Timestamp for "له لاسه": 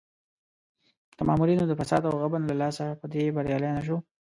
2.47-2.85